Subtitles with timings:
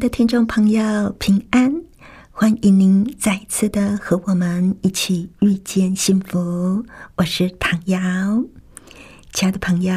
[0.00, 1.82] 的听众朋友，平安！
[2.30, 6.82] 欢迎您再次的和我们一起遇见幸福。
[7.16, 8.00] 我是唐瑶，
[9.34, 9.94] 亲爱的朋友，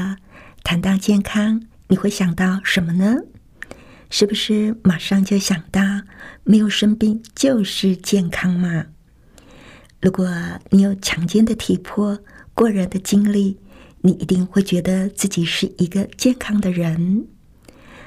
[0.61, 3.15] 谈到健康，你会想到什么呢？
[4.09, 5.81] 是不是马上就想到
[6.43, 8.87] 没有生病就是健康嘛？
[10.01, 10.27] 如果
[10.69, 12.19] 你有强健的体魄、
[12.53, 13.57] 过人的精力，
[14.01, 17.25] 你一定会觉得自己是一个健康的人。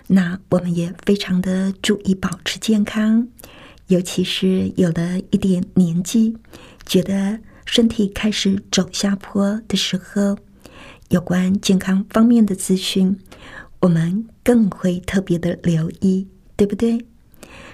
[0.08, 3.26] 那我们也非常的注意保持健康，
[3.88, 6.36] 尤其是有了一点年纪，
[6.84, 10.38] 觉得身体开始走下坡的时候，
[11.08, 13.18] 有关健康方面的资讯，
[13.80, 17.04] 我们更会特别的留意，对不对？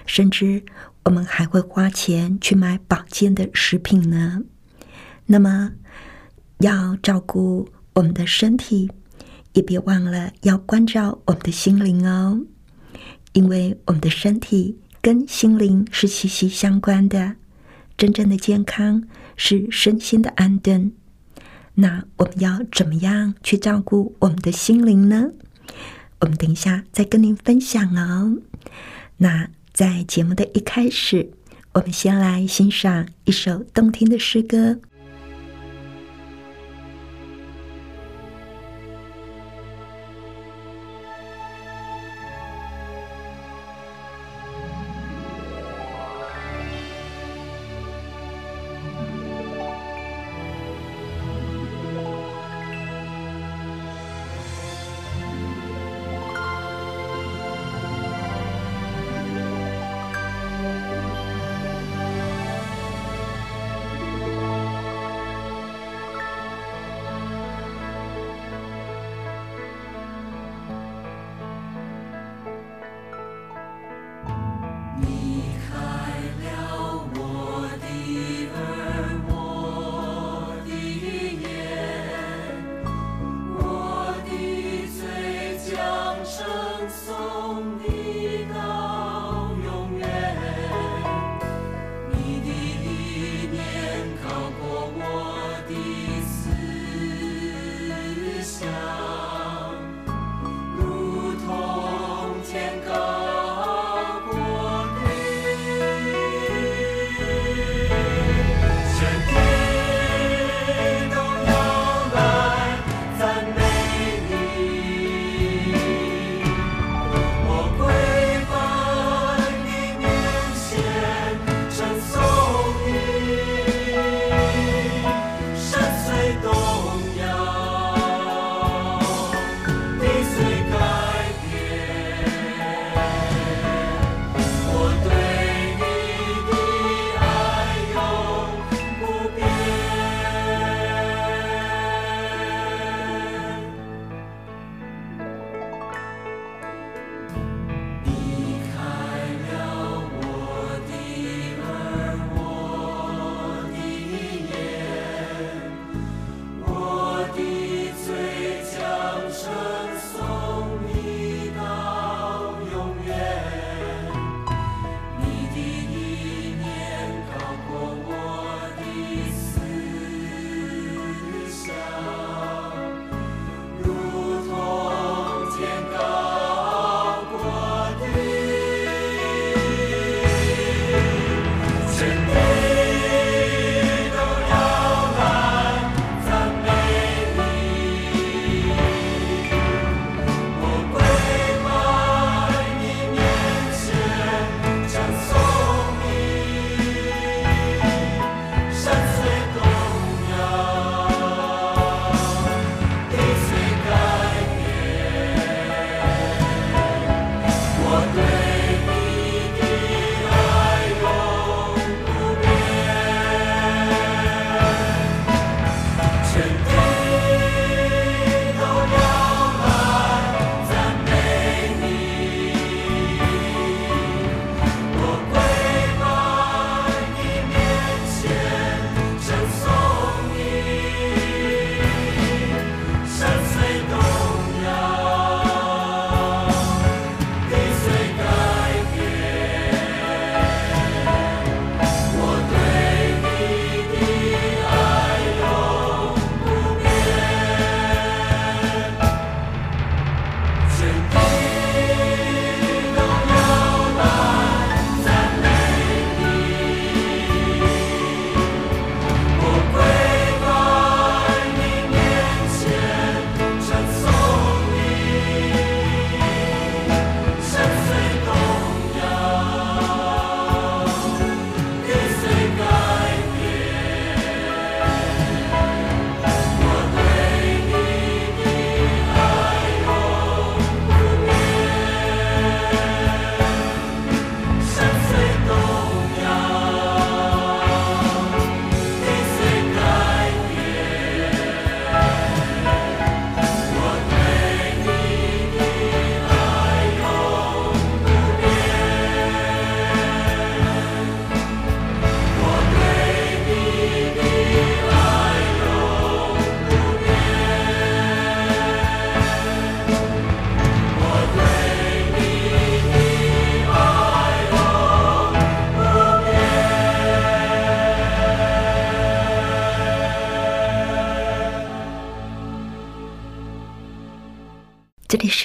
[0.07, 0.63] 甚至
[1.03, 4.41] 我们还会花钱去买保健的食品呢。
[5.27, 5.71] 那么，
[6.57, 8.89] 要照顾我们的身体。
[9.53, 12.41] 也别忘了要关照我们的心灵哦，
[13.33, 17.35] 因为我们的身体跟心灵是息息相关的。
[17.95, 19.03] 真正的健康
[19.35, 20.91] 是身心的安顿。
[21.75, 25.29] 那我们要怎么样去照顾我们的心灵呢？
[26.19, 28.37] 我们等一下再跟您分享哦。
[29.17, 31.31] 那在节目的一开始，
[31.73, 34.79] 我们先来欣赏一首动听的诗歌。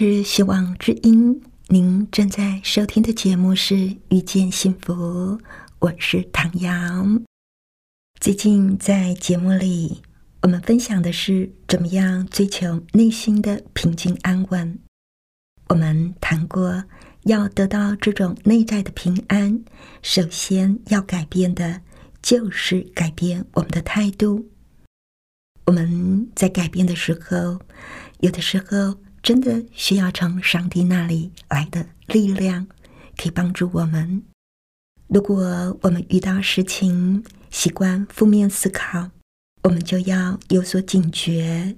[0.01, 3.75] 是希望之音，您正在收听的节目是
[4.11, 4.95] 《遇见幸福》，
[5.81, 6.71] 我是唐瑶。
[8.21, 10.01] 最近在节目里，
[10.43, 14.79] 我们分享的是怎么样追求内心的平静安稳。
[15.67, 16.85] 我们谈过，
[17.25, 19.65] 要得到这种内在的平安，
[20.01, 21.81] 首先要改变的
[22.23, 24.49] 就是改变我们的态度。
[25.65, 27.59] 我们在改变的时候，
[28.21, 28.97] 有的时候。
[29.23, 32.67] 真的需要从上帝那里来的力量，
[33.17, 34.23] 可以帮助我们。
[35.09, 39.11] 如果我们遇到事情习惯负面思考，
[39.63, 41.77] 我们就要有所警觉，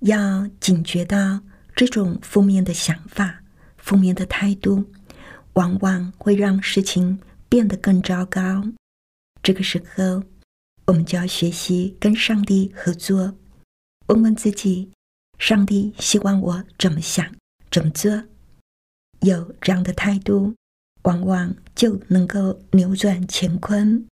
[0.00, 1.40] 要警觉到
[1.76, 3.42] 这种负面的想法、
[3.76, 4.84] 负面的态度，
[5.54, 8.64] 往往会让事情变得更糟糕。
[9.42, 10.22] 这个时候，
[10.86, 13.36] 我们就要学习跟上帝合作，
[14.06, 14.90] 问问自己。
[15.38, 17.34] 上帝希望我怎么想、
[17.70, 18.10] 怎么做，
[19.20, 20.54] 有这样的态度，
[21.02, 24.06] 往往就能够扭转乾坤，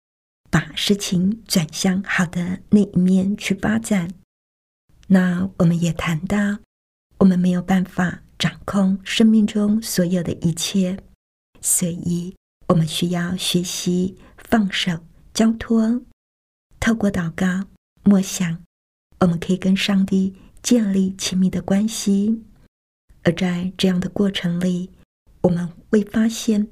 [0.50, 4.10] 把事情转向好的那一面去发展。
[5.06, 6.58] 那我们也谈到，
[7.18, 10.98] 我们没有办法掌控生命中所有的一切，
[11.60, 12.34] 所以
[12.68, 14.98] 我们需要学习放手、
[15.32, 16.02] 交托，
[16.80, 17.66] 透过祷告、
[18.02, 18.62] 默想，
[19.20, 20.34] 我们可以跟上帝。
[20.62, 22.42] 建立亲密的关系，
[23.24, 24.90] 而在这样的过程里，
[25.42, 26.68] 我们会发现，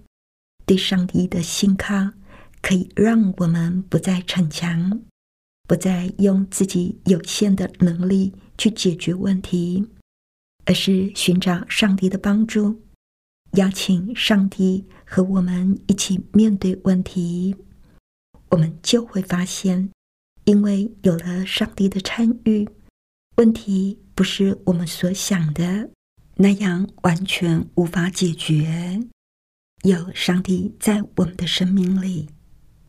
[0.65, 2.13] 对上帝的信靠
[2.63, 5.03] 可以让我们不再逞强，
[5.67, 9.87] 不再用自己有限的能力去解决问题，
[10.67, 12.83] 而是寻找上帝的帮助，
[13.55, 17.57] 邀请上帝和我们一起面对问题。
[18.51, 19.91] 我们就会发现，
[20.45, 22.69] 因为有了上帝的参与。
[23.41, 25.89] 问题不是我们所想的
[26.37, 29.01] 那样完全无法解决。
[29.83, 32.29] 有上帝在我们的生命里，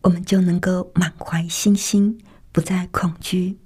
[0.02, 2.20] 我们就能够满怀信心，
[2.52, 3.60] 不再恐惧，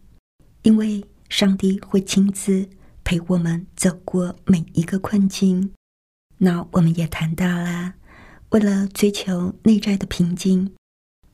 [0.62, 2.70] 因为上帝会亲自
[3.04, 5.72] 陪我们走过每一个困境。
[6.38, 7.96] 那我们也谈到了，
[8.50, 10.76] 为了追求内在的平静，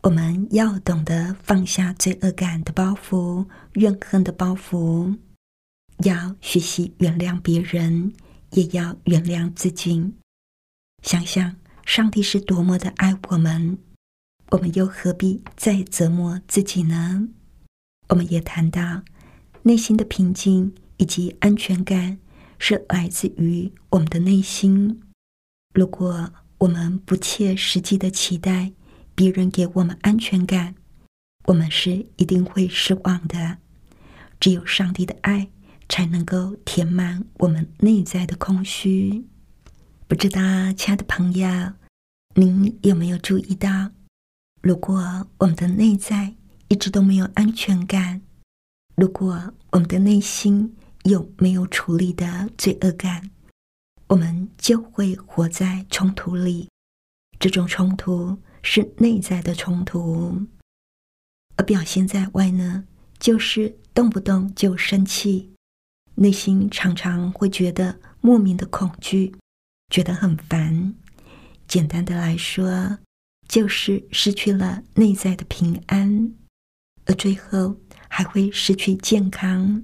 [0.03, 5.17] 我们要懂得放下罪恶感的包袱、怨恨的包袱。
[6.03, 8.13] 要学习原谅别人，
[8.51, 10.13] 也要原谅自己。
[11.03, 11.55] 想想
[11.85, 13.77] 上帝是多么的爱我们，
[14.51, 17.27] 我们又何必再折磨自己呢？
[18.09, 19.03] 我们也谈到
[19.63, 22.19] 内心的平静以及安全感
[22.59, 25.01] 是来自于我们的内心。
[25.73, 28.71] 如果我们不切实际的期待
[29.15, 30.75] 别人给我们安全感，
[31.45, 33.57] 我们是一定会失望的。
[34.39, 35.49] 只有上帝的爱。
[35.91, 39.27] 才能够填满我们内在的空虚。
[40.07, 40.39] 不知道，
[40.71, 41.73] 亲爱的朋友，
[42.33, 43.91] 您有没有注意到，
[44.61, 46.33] 如果我们的内在
[46.69, 48.21] 一直都没有安全感，
[48.95, 53.29] 如果我们的内心有没有处理的罪恶感，
[54.07, 56.69] 我们就会活在冲突里。
[57.37, 60.47] 这种冲突是内在的冲突，
[61.57, 62.85] 而表现在外呢，
[63.19, 65.50] 就是动不动就生气。
[66.15, 69.35] 内心常常会觉得莫名的恐惧，
[69.89, 70.93] 觉得很烦。
[71.67, 72.99] 简单的来说，
[73.47, 76.33] 就是失去了内在的平安，
[77.05, 77.77] 而最后
[78.07, 79.83] 还会失去健康。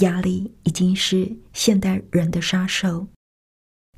[0.00, 3.06] 压力已经是现代人的杀手，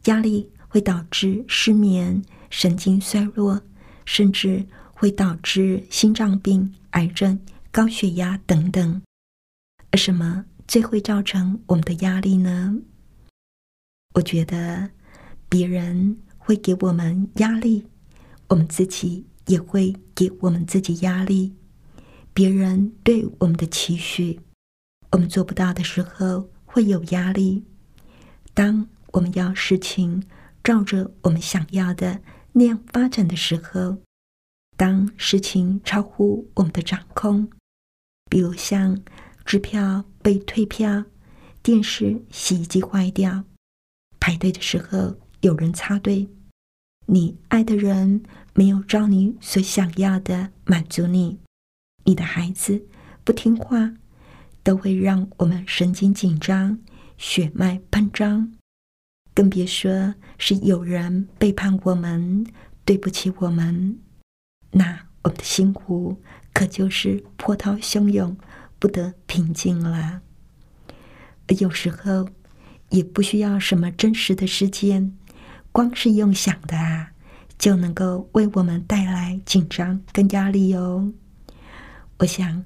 [0.04, 3.62] 压力会导致失眠、神经衰弱，
[4.04, 7.40] 甚至会导致心脏病、癌症、
[7.72, 9.02] 高血压等等。
[9.90, 10.44] 而什么？
[10.68, 12.76] 最会造成我们的压力呢？
[14.14, 14.90] 我觉得
[15.48, 17.86] 别人会给我们压力，
[18.48, 21.56] 我们自己也会给我们自己压力。
[22.34, 24.40] 别人对我们的期许，
[25.12, 27.64] 我们做不到的时候会有压力。
[28.52, 30.22] 当我们要事情
[30.62, 32.20] 照着我们想要的
[32.52, 33.96] 那样发展的时候，
[34.76, 37.48] 当事情超乎我们的掌控，
[38.28, 39.02] 比如像……
[39.48, 41.06] 支票被退票，
[41.62, 43.44] 电视、洗衣机坏掉，
[44.20, 46.28] 排队的时候有人插队，
[47.06, 51.38] 你爱的人没有照你所想要的满足你，
[52.04, 52.84] 你的孩子
[53.24, 53.94] 不听话，
[54.62, 56.78] 都会让我们神经紧张、
[57.16, 58.52] 血脉喷张，
[59.32, 62.46] 更别说是有人背叛我们、
[62.84, 63.98] 对不起我们，
[64.72, 66.20] 那我们的心湖
[66.52, 68.36] 可就是波涛汹涌。
[68.78, 70.22] 不得平静了。
[71.60, 72.28] 有时候，
[72.90, 75.16] 也不需要什么真实的事件，
[75.72, 77.12] 光是用想的啊，
[77.58, 81.12] 就能够为我们带来紧张跟压力哦。
[82.18, 82.64] 我想，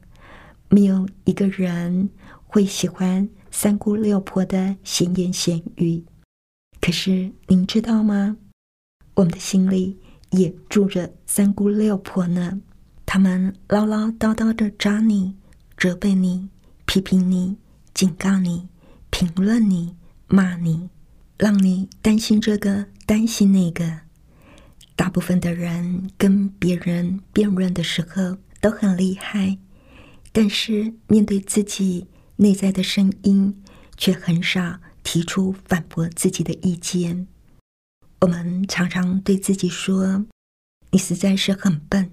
[0.69, 2.11] 没有一个人
[2.47, 6.05] 会喜欢三姑六婆的闲言闲语。
[6.81, 8.37] 可是您知道吗？
[9.15, 9.99] 我们的心里
[10.31, 12.61] 也住着三姑六婆呢。
[13.05, 15.37] 他们唠唠叨叨的扎你、
[15.83, 16.49] 责备你、
[16.87, 17.57] 批评你、
[17.93, 18.69] 警告你、
[19.11, 19.97] 评论你、
[20.29, 20.89] 骂你，
[21.37, 24.03] 让你担心这个、担心那个。
[24.95, 29.59] 大部分的人跟别人辩论的时候都很厉害，
[30.31, 33.61] 但是面对自己内在的声音，
[33.97, 37.27] 却很少提出反驳自己的意见。
[38.21, 40.27] 我们常常对自己说
[40.93, 42.13] ：“你实在是很笨。”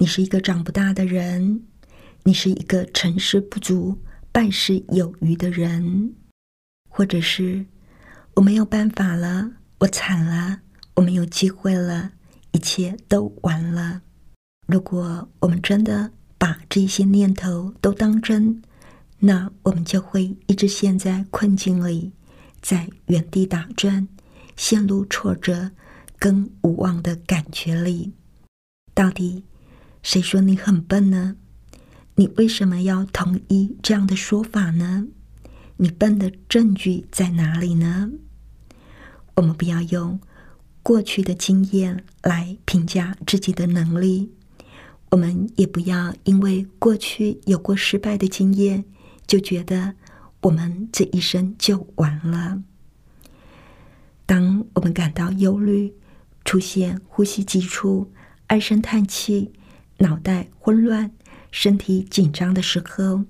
[0.00, 1.66] 你是一个长不大的人，
[2.24, 3.98] 你是一个成事不足
[4.30, 6.14] 败事有余的人，
[6.88, 7.66] 或者是
[8.34, 10.60] 我没有办法了，我惨了，
[10.96, 12.12] 我没有机会了，
[12.52, 14.02] 一切都完了。
[14.66, 18.62] 如果我们真的把这些念头都当真，
[19.20, 22.12] 那我们就会一直陷在困境里，
[22.60, 24.06] 在原地打转，
[24.54, 25.70] 陷入挫折
[26.18, 28.12] 跟无望的感觉里。
[28.92, 29.44] 到底？
[30.02, 31.36] 谁说你很笨呢？
[32.18, 35.06] 你为什么要同意这样的说法呢？
[35.76, 38.10] 你笨的证据在哪里呢？
[39.36, 40.18] 我们不要用
[40.82, 44.32] 过去的经验来评价自己的能力，
[45.12, 48.84] 我们也不要因为过去有过失败的经验，
[49.24, 49.94] 就觉得
[50.40, 52.60] 我们这一生就完了。
[54.26, 55.94] 当我们感到忧虑，
[56.44, 58.10] 出现呼吸急促、
[58.48, 59.52] 唉声叹气。
[60.00, 61.10] 脑袋混乱、
[61.50, 63.24] 身体紧张的时候，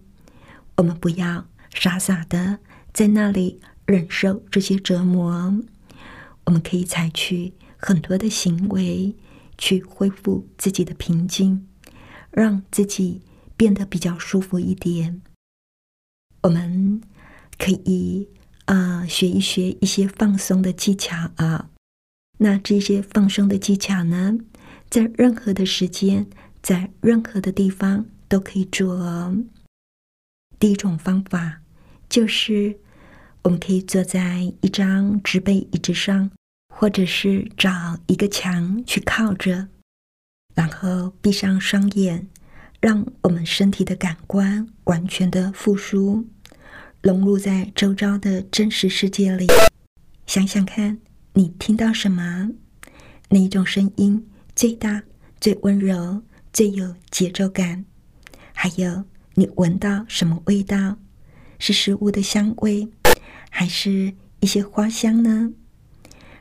[0.76, 2.58] 我们不要傻傻的
[2.92, 5.62] 在那里忍受这些折磨。
[6.44, 9.14] 我们可以采取很多的行为
[9.56, 11.66] 去恢复自己的平静，
[12.30, 13.22] 让自己
[13.56, 15.22] 变得比较舒服一点。
[16.42, 17.00] 我们
[17.58, 18.28] 可以
[18.64, 21.70] 啊学一学一些放松的技巧啊。
[22.38, 24.38] 那这些放松的技巧呢，
[24.88, 26.28] 在任何的时间。
[26.62, 28.94] 在任何的地方都可以做。
[28.94, 29.36] 哦
[30.58, 31.60] 第一种方法
[32.08, 32.80] 就是，
[33.42, 36.32] 我们可以坐在一张直背椅子上，
[36.74, 39.68] 或者是找一个墙去靠着，
[40.56, 42.26] 然后闭上双眼，
[42.80, 46.26] 让我们身体的感官完全的复苏，
[47.02, 49.46] 融入在周遭的真实世界里。
[50.26, 50.98] 想想看，
[51.34, 52.50] 你听到什么？
[53.28, 55.04] 哪一种声音最大、
[55.40, 56.22] 最温柔？
[56.58, 57.84] 最有节奏感，
[58.52, 60.96] 还有你闻到什么味道？
[61.60, 62.88] 是食物的香味，
[63.48, 65.52] 还是一些花香呢？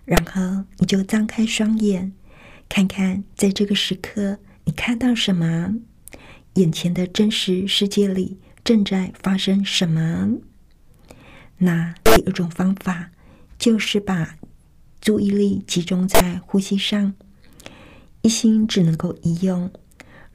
[0.05, 2.13] 然后你就张开双眼，
[2.67, 5.75] 看看在这个时刻你看到什么？
[6.55, 10.39] 眼前的真实世界里正在发生什么？
[11.59, 13.11] 那第二种方法
[13.59, 14.35] 就是把
[14.99, 17.13] 注意力集中在呼吸上，
[18.23, 19.71] 一心只能够一用。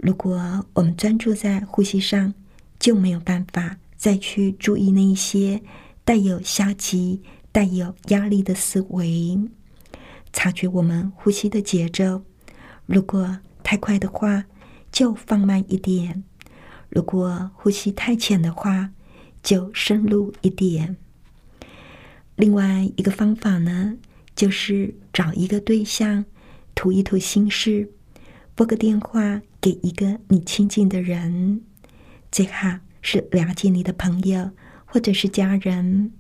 [0.03, 2.35] 如果我们专注在呼吸上，
[2.81, 5.63] 就没有办法再去注意那一些
[6.05, 9.39] 带有消极、带有压力的思维。
[10.33, 12.25] 察觉我们呼吸的节奏，
[12.85, 14.45] 如果太快的话，
[14.91, 16.25] 就放慢一点；
[16.89, 18.91] 如果呼吸太浅的话，
[19.41, 20.97] 就深入一点。
[22.35, 23.97] 另外一个方法呢，
[24.35, 26.25] 就是找一个对象，
[26.75, 27.93] 吐一吐心事，
[28.55, 29.43] 拨个电话。
[29.63, 31.61] 给一个你亲近的人，
[32.33, 34.51] 最好是了解你的朋友
[34.85, 36.11] 或者是家人。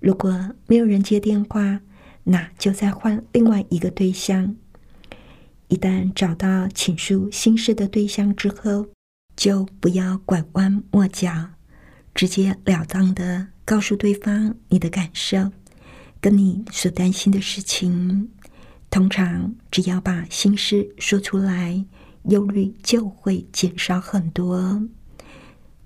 [0.00, 1.82] 如果没有人接电话，
[2.24, 4.56] 那就再换另外一个对象。
[5.68, 8.86] 一旦找到倾诉心事的对象之后，
[9.36, 11.50] 就不要拐弯抹角，
[12.14, 15.52] 直截了当的告诉对方你的感受，
[16.22, 18.30] 跟你所担心的事情。
[18.92, 21.84] 通常只要把心事说出来。
[22.28, 24.80] 忧虑就会减少很多。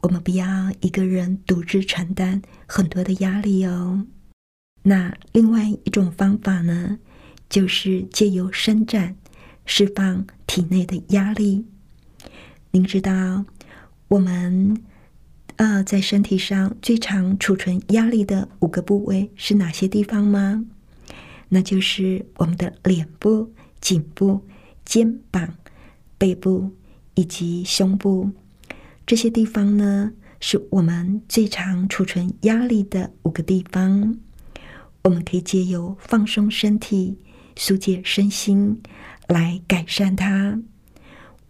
[0.03, 4.05] 我们不要一个人独自承担很多的压力哦。
[4.83, 6.99] 那另外一种方法呢，
[7.49, 9.17] 就是借由伸展
[9.65, 11.65] 释放体内的压力。
[12.73, 13.47] 您知道
[14.09, 14.79] 我们
[15.57, 20.67] 呃在身体上最常储存压力的五个部位是哪些地方吗？
[21.49, 24.43] 那就是我们的脸部、颈部、
[24.85, 25.55] 肩膀。
[26.19, 26.71] 背部
[27.15, 28.31] 以及胸部
[29.07, 30.11] 这些地方呢，
[30.41, 34.17] 是我们最常储存压力的五个地方。
[35.05, 37.19] 我们可以借由放松身体、
[37.55, 38.81] 疏解身心
[39.29, 40.59] 来改善它。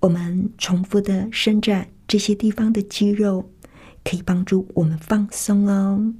[0.00, 3.48] 我们重复的伸展这些地方的肌肉，
[4.02, 6.12] 可以帮助我们放松哦。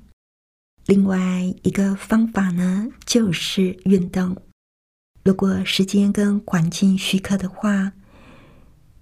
[0.86, 4.36] 另外一个方法呢，就是运动。
[5.24, 7.92] 如果时间跟环境许可的话，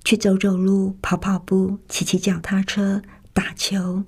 [0.03, 4.05] 去走走路、跑跑步、骑骑脚踏车、打球，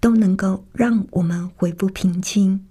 [0.00, 2.66] 都能够让我们恢复平静。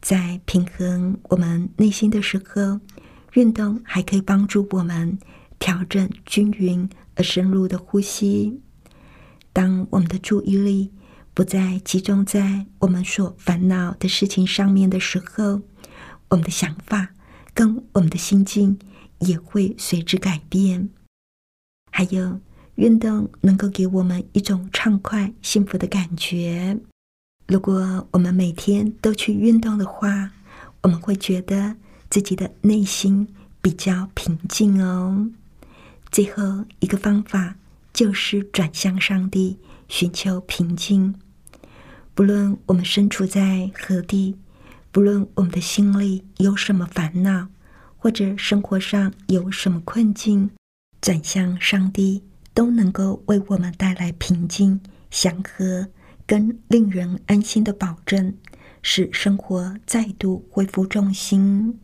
[0.00, 2.80] 在平衡我们内心的时刻，
[3.34, 5.18] 运动还可以帮助我们。
[5.60, 8.60] 调整均匀而深入的呼吸。
[9.52, 10.92] 当我们的注意力
[11.38, 15.62] 不再集中在我们所烦恼的事情上面的时候，
[16.30, 17.10] 我们的想法
[17.54, 18.76] 跟我们的心境
[19.20, 20.90] 也会随之改变。
[21.92, 22.40] 还有，
[22.74, 26.76] 运动能够给我们一种畅快、幸福的感觉。
[27.46, 30.32] 如果我们每天都去运动的话，
[30.82, 31.76] 我们会觉得
[32.10, 33.28] 自己的内心
[33.62, 35.30] 比较平静哦。
[36.10, 37.54] 最后一个方法
[37.92, 41.14] 就是转向上帝，寻求平静。
[42.18, 44.34] 不论我们身处在何地，
[44.90, 47.46] 不论我们的心里有什么烦恼，
[47.96, 50.50] 或者生活上有什么困境，
[51.00, 54.80] 转向上帝都能够为我们带来平静、
[55.12, 55.86] 祥和
[56.26, 58.34] 跟令人安心的保证，
[58.82, 61.78] 使生活再度恢复重心。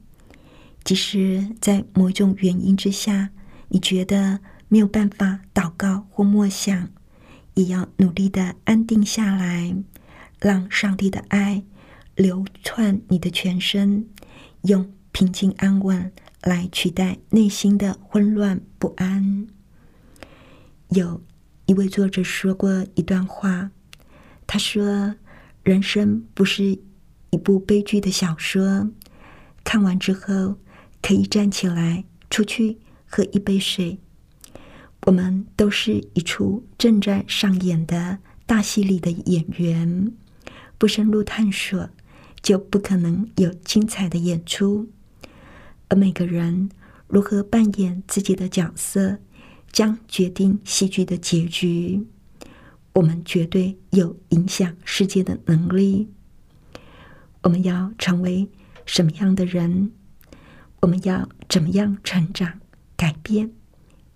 [0.83, 3.31] 即使在某种原因之下。
[3.69, 6.89] 你觉得没有办法祷告或默想，
[7.55, 9.77] 也要努力的安定下来，
[10.45, 11.65] 让上帝的爱
[12.17, 14.07] 流窜你的全身，
[14.65, 19.47] 用平静安稳来取代内心的混乱不安。
[20.91, 21.23] 有
[21.65, 23.71] 一位作者说过一段话，
[24.47, 25.15] 他说
[25.65, 26.79] ：“人生不是
[27.31, 28.91] 一部悲剧的小说，
[29.65, 30.59] 看完之后
[31.01, 32.77] 可以站起来出去。”
[33.07, 34.01] 喝一杯水，
[35.07, 40.13] 我们都是一出正在上演的大戏里的演员。
[40.85, 41.89] 不深入探索，
[42.43, 44.91] 就不可能有精彩的演出。
[45.89, 46.69] 而每个人
[47.07, 49.17] 如何扮演自己的角色，
[49.73, 52.07] 将决定戏剧的结局。
[52.93, 56.11] 我们绝对有影响世界的能力。
[57.41, 58.51] 我们要成为
[58.85, 59.91] 什么样的人？
[60.81, 62.61] 我们要怎么样成长？
[62.95, 63.51] 改变，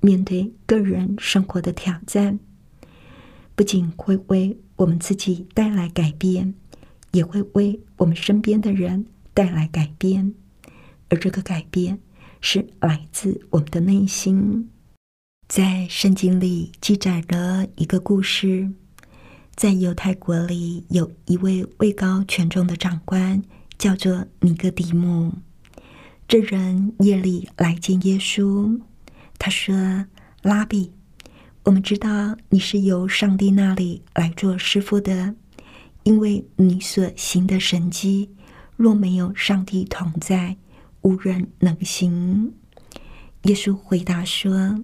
[0.00, 2.38] 面对个人生活的挑战，
[3.54, 6.54] 不仅会为我们自己带来改变，
[7.12, 10.34] 也会为我们身边的人带来改变。
[11.08, 11.98] 而这个改变
[12.40, 14.70] 是来自我们的内心。
[15.48, 18.70] 在圣经里记载了一个故事，
[19.54, 23.42] 在犹太国里有一位位高权重的长官，
[23.78, 25.32] 叫做尼哥底母。
[26.28, 28.78] 这人夜里来见耶稣，
[29.38, 30.06] 他说
[30.42, 30.92] ：“拉比，
[31.68, 35.34] 我们知道你是由上帝那里来做师傅的，
[36.02, 38.30] 因为你所行的神迹，
[38.74, 40.56] 若没有上帝同在，
[41.02, 42.54] 无人能行。”
[43.44, 44.82] 耶稣回答说：“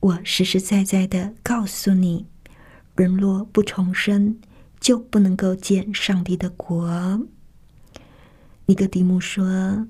[0.00, 2.24] 我实实在在的告诉你，
[2.96, 4.38] 人若不重生，
[4.80, 7.26] 就不能够见上帝的国。”
[8.64, 9.86] 尼哥底母说。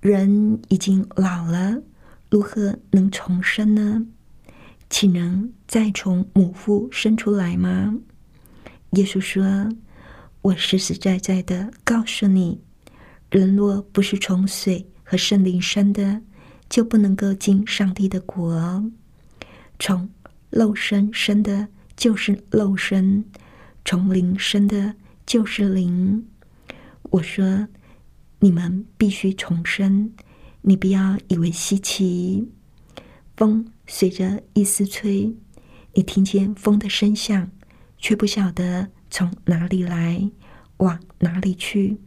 [0.00, 1.80] 人已经老了，
[2.28, 4.04] 如何能重生呢？
[4.90, 7.94] 岂能再从母腹生出来吗？
[8.90, 9.68] 耶稣说
[10.42, 12.60] ：“我实实在在的告诉你，
[13.30, 16.20] 人若不是从水和圣灵生的，
[16.68, 18.90] 就不能够进上帝的国。
[19.78, 20.08] 从
[20.50, 23.24] 肉身生的，就是肉身；
[23.84, 24.94] 从灵生的，
[25.26, 26.26] 就是灵。”
[27.10, 27.66] 我说。
[28.40, 30.12] 你们必须重生，
[30.60, 32.46] 你不要以为稀奇。
[33.38, 35.34] 风随着一丝吹，
[35.94, 37.50] 你听见风的声响，
[37.98, 40.30] 却不晓得从哪里来，
[40.78, 41.98] 往哪里去。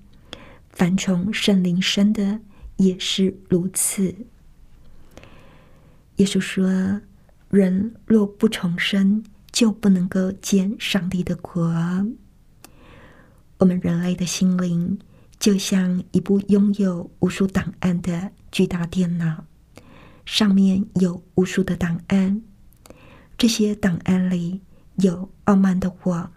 [0.69, 2.39] 凡从圣灵生的
[2.77, 4.15] 也是如此。
[6.17, 7.01] 耶稣说
[7.49, 11.63] ：“人若不重生，就不能够见上帝的国。”
[13.59, 14.99] 我们人类的心灵。
[15.39, 19.45] 就像一部拥有无数档案的巨大电脑，
[20.27, 22.41] 上面有无数的档案。
[23.37, 24.61] 这些档案里
[24.97, 26.29] 有傲慢的我、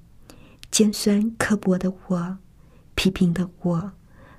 [0.70, 2.38] 尖酸刻薄的我、
[2.94, 3.92] 批评的我、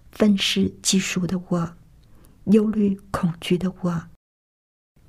[0.10, 1.74] 愤世嫉俗的我、
[2.46, 4.04] 忧虑恐惧的我。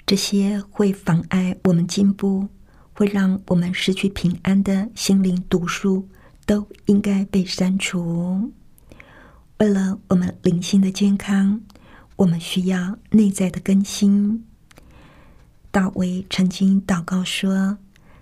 [0.05, 2.49] 这些会妨碍我们进步、
[2.93, 6.09] 会让我们失去平安的心灵毒素，
[6.45, 8.53] 都应该被删除。
[9.59, 11.63] 为了我们灵性的健康，
[12.23, 14.47] 我们需要内在的更新。
[15.73, 17.79] 大卫曾经祷告说：“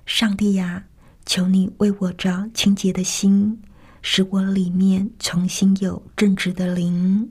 [0.06, 0.86] 上帝呀，
[1.26, 3.60] 求你为我造清洁的心，
[4.00, 7.30] 使我里面重新有正直的灵。”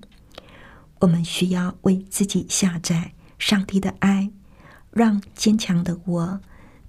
[1.02, 4.30] 我们需要为自己下载上帝的爱，
[4.92, 6.40] 让坚强的我、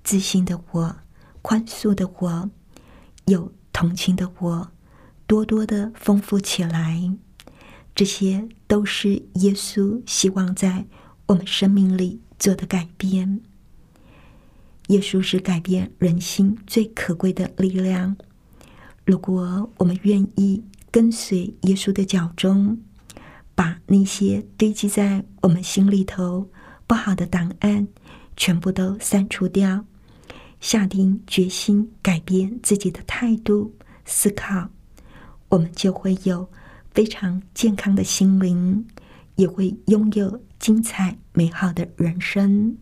[0.05, 0.97] 自信的我、
[1.41, 2.51] 宽恕的我、
[3.25, 4.71] 有同情的我。
[5.27, 7.11] 多多的丰富起来，
[8.01, 10.87] 这些都是耶稣希望在
[11.27, 13.43] 我们生命里做的改变。
[14.87, 18.17] 耶稣是改变人心最可贵的力量。
[19.05, 22.79] 如果我们愿意跟随耶稣的脚中，
[23.55, 26.49] 把那些堆积在我们心里头
[26.87, 27.87] 不好的档案
[28.35, 29.85] 全部都删除掉，
[30.59, 33.75] 下定决心改变自己的态度、
[34.07, 34.71] 思考。
[35.51, 36.49] 我们就会有
[36.93, 38.87] 非常健康的心灵，
[39.37, 42.79] 也会拥有精彩美好的人生。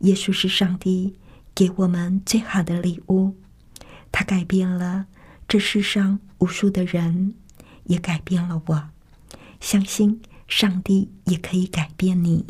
[0.00, 1.16] 耶稣是上帝
[1.54, 3.36] 给我们最好的礼物，
[4.10, 5.06] 他改变了
[5.46, 7.34] 这世上无数的人，
[7.84, 8.88] 也改变了我。
[9.60, 12.44] 相信上帝也可以改变你。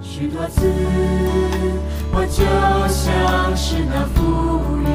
[0.00, 0.62] 许多次，
[2.12, 2.44] 我就
[2.88, 4.88] 像是那浮云。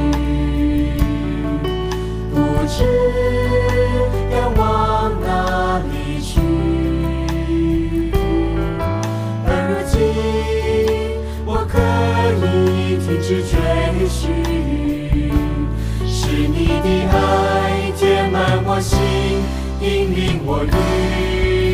[2.31, 2.35] 不
[2.67, 2.83] 知
[13.27, 13.57] 以停止追
[14.07, 14.29] 寻，
[16.05, 18.99] 是你的爱填满我心，
[19.81, 20.67] 引领我与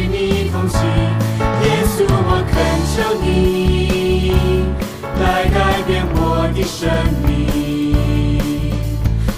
[0.07, 0.79] 你同行。
[1.63, 2.53] 耶稣，我恳
[2.87, 3.27] 求你
[5.19, 6.17] 来改变我
[6.55, 6.79] 的生
[7.27, 7.29] 命。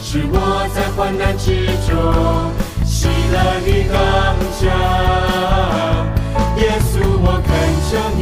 [0.02, 0.36] 是我
[0.76, 1.92] 在患难之中
[2.86, 3.96] 喜乐与刚
[4.60, 4.70] 强，
[6.58, 7.52] 耶稣，我恳
[7.90, 8.22] 求你，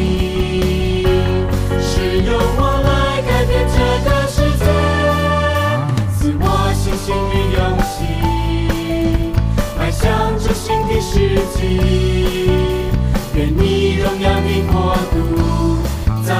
[13.33, 15.15] 愿你荣耀的国度
[16.23, 16.33] 早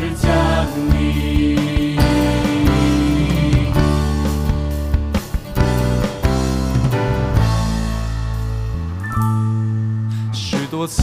[0.00, 0.24] 日降
[0.92, 0.96] 临。
[10.32, 11.02] 许多次，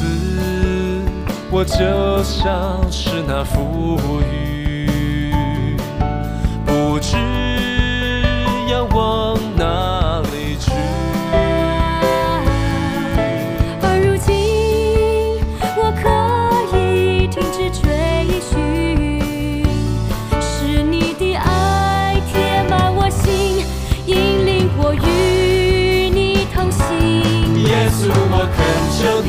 [1.50, 4.00] 我就像是那浮
[4.32, 5.76] 云，
[6.66, 7.18] 不知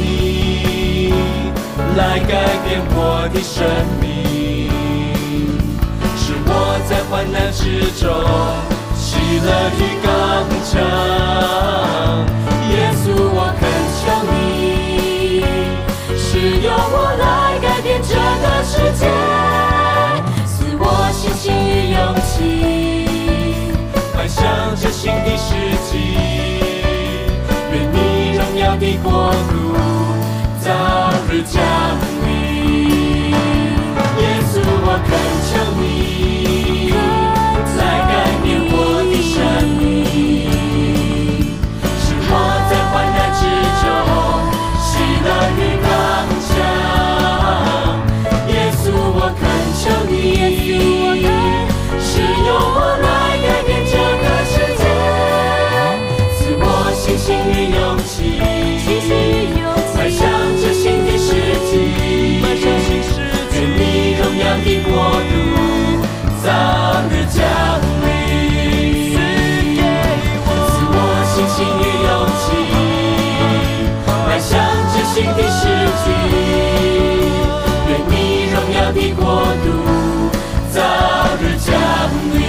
[0.05, 1.13] 你。
[1.97, 2.33] 来改
[2.65, 3.65] 变我的生
[4.01, 4.69] 命，
[6.17, 6.51] 使我
[6.89, 7.63] 在患难之
[8.01, 8.03] 中
[8.97, 10.09] 喜乐与刚
[10.65, 10.73] 强。
[12.71, 13.63] 耶稣，我恳
[14.01, 14.33] 求你，
[16.19, 16.27] 使
[16.63, 17.23] 用我来
[17.61, 18.11] 改变这
[18.43, 19.03] 个世界，
[20.45, 22.33] 赐我信心与勇气，
[75.57, 75.63] 世
[76.03, 76.07] 纪，
[77.89, 78.13] 愿你
[78.53, 79.23] 荣耀的国
[79.65, 79.67] 度
[80.73, 80.81] 早
[81.41, 81.69] 日降
[82.35, 82.43] 临。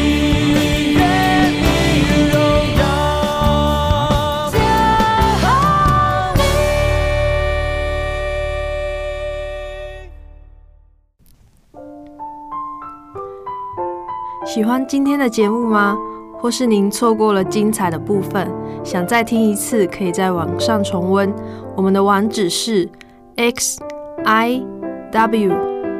[14.45, 15.97] 喜欢今天的节目吗？
[16.39, 18.49] 或是您错过了精彩的部分，
[18.85, 21.33] 想再听一次，可以在网上重温。
[21.75, 22.87] 我们的网址是
[23.35, 23.81] x
[24.23, 24.63] i
[25.11, 25.51] w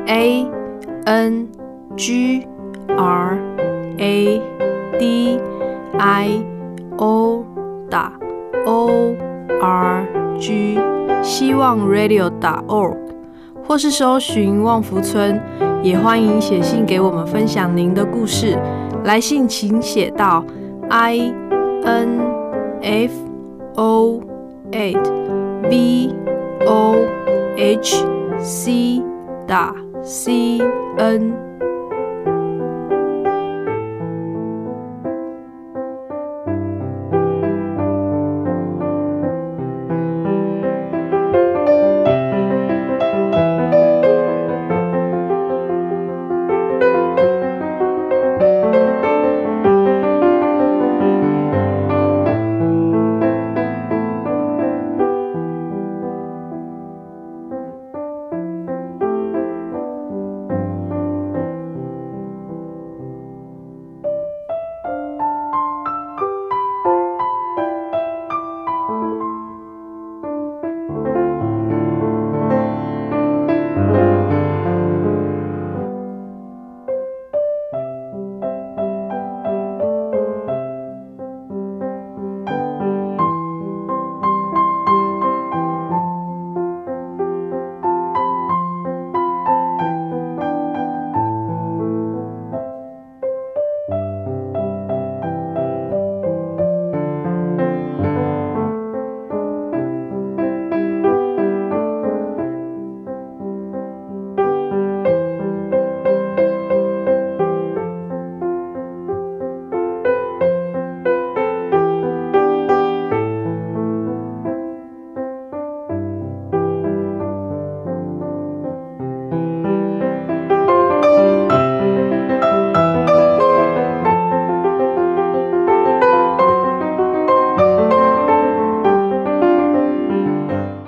[0.06, 0.48] a
[1.06, 1.48] n
[1.98, 2.48] g
[2.96, 3.38] r
[3.98, 4.42] a
[5.00, 5.40] d
[5.98, 6.44] i
[6.98, 7.44] o
[8.68, 9.16] o
[9.60, 10.08] r
[10.40, 10.80] g，
[11.24, 12.98] 希望 radio.org，
[13.68, 15.42] 或是搜寻望福村，
[15.82, 18.56] 也欢迎写信给我们分享您的故事。
[19.04, 20.46] 来信请写到
[20.90, 22.35] ：in
[22.86, 23.12] F
[23.76, 24.22] O
[24.72, 24.96] 8
[25.68, 26.14] V
[26.68, 26.94] O
[27.58, 27.96] H
[28.40, 29.02] C
[29.48, 30.60] 打 C
[31.00, 31.55] N。